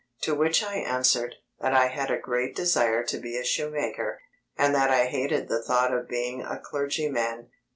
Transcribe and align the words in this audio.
to 0.19 0.33
which 0.33 0.63
I 0.63 0.77
answered, 0.77 1.35
that 1.59 1.75
I 1.75 1.89
had 1.89 2.09
a 2.09 2.17
great 2.17 2.55
desire 2.55 3.03
to 3.03 3.19
be 3.19 3.37
a 3.37 3.43
shoemaker, 3.43 4.19
and 4.57 4.73
that 4.73 4.89
I 4.89 5.05
hated 5.05 5.47
the 5.47 5.61
thought 5.61 5.93
of 5.93 6.07
being 6.07 6.41
a 6.41 6.57
clergyman. 6.59 7.51